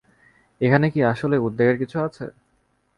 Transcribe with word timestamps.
এখানে 0.61 0.85
কি 0.93 0.99
আসলেই 1.03 1.43
উদ্বেগের 1.47 1.77
কিছু 1.81 1.97
আছে? 1.99 2.25